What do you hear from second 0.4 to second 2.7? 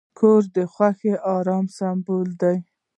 د خوښۍ او آرام سمبول دی.